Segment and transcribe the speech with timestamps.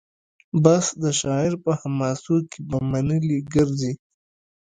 [0.63, 3.93] بس د شاعر په حماسو کي به منلي ګرځي